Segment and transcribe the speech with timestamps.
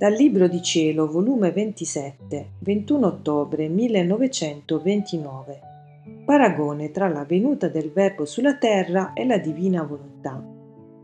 [0.00, 5.60] Dal Libro di Cielo, volume 27, 21 ottobre 1929.
[6.24, 10.42] Paragone tra la venuta del Verbo sulla terra e la divina volontà.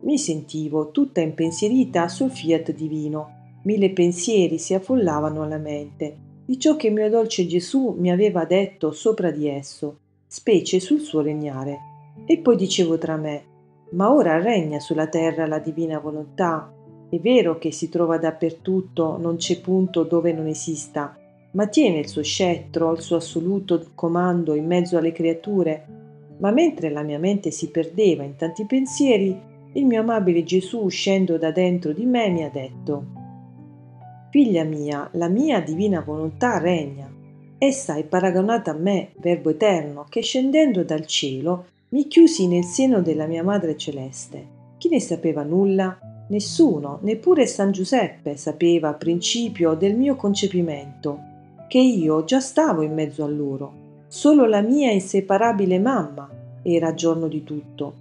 [0.00, 3.58] Mi sentivo tutta impensierita sul fiat divino.
[3.64, 6.16] Mille pensieri si affollavano alla mente
[6.46, 11.20] di ciò che mio dolce Gesù mi aveva detto sopra di esso, specie sul suo
[11.20, 11.80] regnare.
[12.24, 13.44] E poi dicevo tra me,
[13.90, 16.72] ma ora regna sulla terra la divina volontà,
[17.08, 21.16] è vero che si trova dappertutto, non c'è punto dove non esista,
[21.52, 25.86] ma tiene il suo scettro, il suo assoluto comando in mezzo alle creature.
[26.38, 29.38] Ma mentre la mia mente si perdeva in tanti pensieri,
[29.72, 33.05] il mio amabile Gesù, uscendo da dentro di me, mi ha detto
[34.30, 37.10] Figlia mia, la mia divina volontà regna.
[37.56, 43.00] Essa è paragonata a me, Verbo eterno, che scendendo dal cielo mi chiusi nel seno
[43.00, 44.55] della mia Madre Celeste.
[44.86, 45.98] Chi ne sapeva nulla?
[46.28, 51.18] Nessuno, neppure San Giuseppe, sapeva a principio del mio concepimento,
[51.66, 54.04] che io già stavo in mezzo a loro.
[54.06, 56.30] Solo la mia inseparabile mamma
[56.62, 57.94] era giorno di tutto.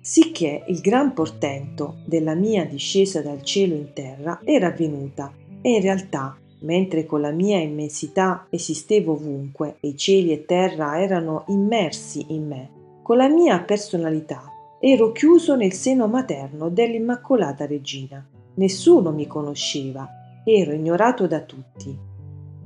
[0.00, 5.82] Sicché il gran portento della mia discesa dal cielo in terra era avvenuta e in
[5.82, 12.46] realtà, mentre con la mia immensità esistevo ovunque e cieli e terra erano immersi in
[12.46, 12.70] me,
[13.02, 14.51] con la mia personalità
[14.84, 18.26] ero chiuso nel seno materno dell'Immacolata Regina.
[18.54, 20.08] Nessuno mi conosceva,
[20.44, 21.96] ero ignorato da tutti.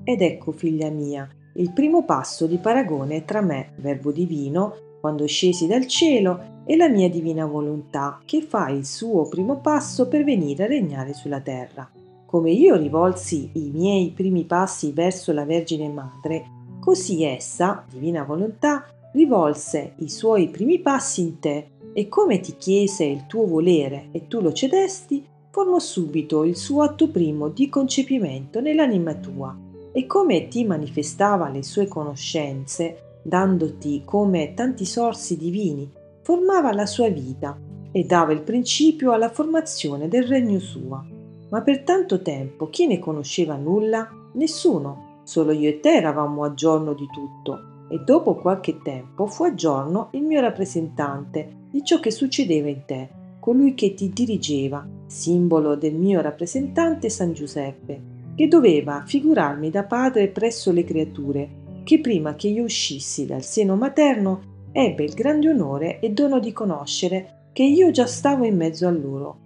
[0.03, 5.67] Ed ecco, figlia mia, il primo passo di paragone tra me, Verbo divino, quando scesi
[5.67, 10.65] dal cielo, e la mia divina volontà, che fa il suo primo passo per venire
[10.65, 11.87] a regnare sulla terra.
[12.25, 16.47] Come io rivolsi i miei primi passi verso la Vergine Madre,
[16.81, 23.05] così essa, divina volontà, rivolse i suoi primi passi in te e come ti chiese
[23.05, 28.61] il tuo volere e tu lo cedesti, formò subito il suo atto primo di concepimento
[28.61, 29.57] nell'anima tua
[29.93, 35.91] e come ti manifestava le sue conoscenze, dandoti come tanti sorsi divini,
[36.21, 37.59] formava la sua vita
[37.91, 41.03] e dava il principio alla formazione del regno suo.
[41.49, 44.07] Ma per tanto tempo chi ne conosceva nulla?
[44.35, 49.45] Nessuno, solo io e te eravamo a giorno di tutto e dopo qualche tempo fu
[49.45, 53.09] a giorno il mio rappresentante di ciò che succedeva in te,
[53.39, 60.29] colui che ti dirigeva, simbolo del mio rappresentante San Giuseppe, che doveva figurarmi da padre
[60.29, 61.49] presso le creature,
[61.85, 66.53] che prima che io uscissi dal seno materno ebbe il grande onore e dono di
[66.53, 69.39] conoscere che io già stavo in mezzo a loro.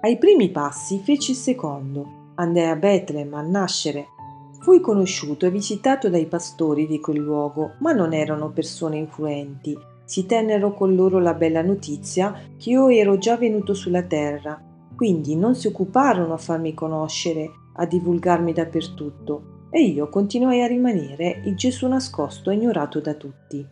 [0.00, 4.06] Ai primi passi feci il secondo, andai a Betlem a nascere
[4.62, 9.76] Fui conosciuto e visitato dai pastori di quel luogo, ma non erano persone influenti.
[10.04, 14.62] Si tennero con loro la bella notizia che io ero già venuto sulla terra,
[14.94, 21.42] quindi non si occuparono a farmi conoscere, a divulgarmi dappertutto, e io continuai a rimanere
[21.44, 23.66] il Gesù nascosto e ignorato da tutti.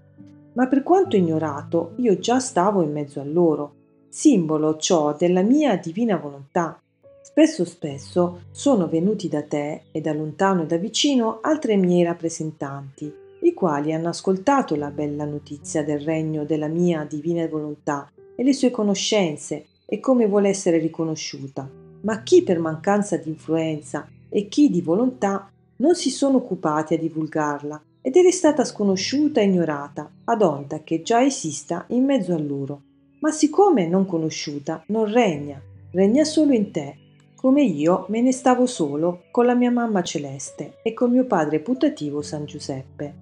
[0.55, 3.75] Ma per quanto ignorato, io già stavo in mezzo a loro,
[4.09, 6.83] simbolo ciò della mia divina volontà,
[7.31, 13.11] Spesso spesso sono venuti da te e da lontano e da vicino altri miei rappresentanti,
[13.43, 18.53] i quali hanno ascoltato la bella notizia del regno della mia divina volontà e le
[18.53, 21.71] sue conoscenze e come vuole essere riconosciuta.
[22.03, 26.99] Ma chi per mancanza di influenza e chi di volontà non si sono occupati a
[26.99, 32.39] divulgarla ed è stata sconosciuta e ignorata, ad onta che già esista in mezzo a
[32.39, 32.83] loro.
[33.21, 35.61] Ma siccome non conosciuta, non regna,
[35.93, 36.97] regna solo in te
[37.41, 41.61] come io me ne stavo solo con la mia mamma celeste e con mio padre
[41.61, 43.15] putativo San Giuseppe.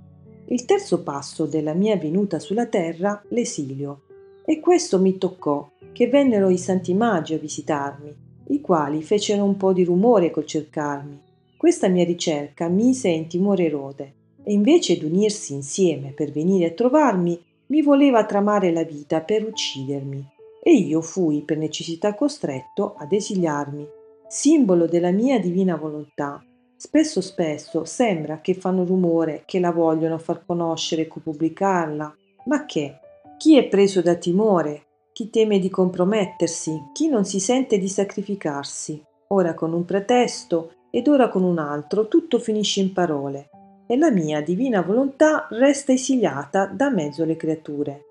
[0.46, 4.00] Il terzo passo della mia venuta sulla terra, l'esilio.
[4.44, 8.12] E questo mi toccò, che vennero i santi magi a visitarmi,
[8.48, 11.20] i quali fecero un po' di rumore col cercarmi.
[11.56, 17.40] Questa mia ricerca mise in timore Erode, e invece d'unirsi insieme per venire a trovarmi,
[17.66, 20.26] mi voleva tramare la vita per uccidermi.
[20.60, 23.96] E io fui per necessità costretto ad esiliarmi
[24.28, 26.42] simbolo della mia divina volontà.
[26.76, 32.16] Spesso spesso sembra che fanno rumore, che la vogliono far conoscere e pubblicarla.
[32.44, 32.98] Ma che?
[33.38, 34.84] Chi è preso da timore?
[35.12, 36.90] Chi teme di compromettersi?
[36.92, 39.02] Chi non si sente di sacrificarsi?
[39.28, 43.48] Ora con un pretesto ed ora con un altro, tutto finisce in parole.
[43.86, 48.04] E la mia divina volontà resta esiliata da mezzo alle creature.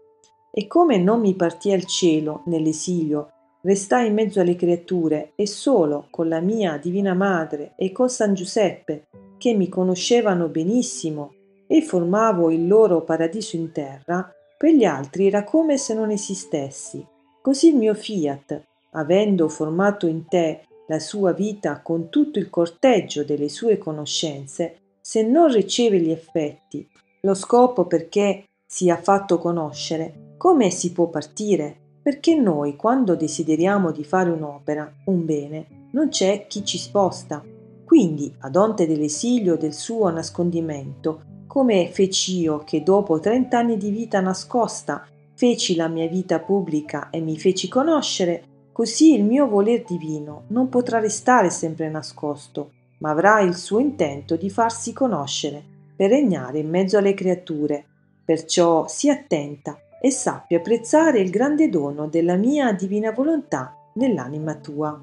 [0.51, 3.29] E come non mi partì al cielo nell'esilio
[3.67, 8.33] restai in mezzo alle creature e solo con la mia Divina Madre e con San
[8.33, 11.33] Giuseppe, che mi conoscevano benissimo
[11.67, 17.05] e formavo il loro paradiso in terra, per gli altri era come se non esistessi.
[17.41, 23.25] Così il mio fiat, avendo formato in te la sua vita con tutto il corteggio
[23.25, 26.87] delle sue conoscenze, se non riceve gli effetti,
[27.19, 31.86] lo scopo perché sia fatto conoscere, come si può partire?
[32.07, 37.43] Perché noi, quando desideriamo di fare un'opera, un bene, non c'è chi ci sposta.
[37.83, 44.21] Quindi, ad onte dell'esilio del suo nascondimento, come feci io che dopo trent'anni di vita
[44.21, 50.45] nascosta feci la mia vita pubblica e mi feci conoscere, così il mio voler divino
[50.47, 55.61] non potrà restare sempre nascosto, ma avrà il suo intento di farsi conoscere,
[55.93, 57.83] per regnare in mezzo alle creature.
[58.23, 65.01] Perciò sii attenta e sappi apprezzare il grande dono della mia divina volontà nell'anima tua.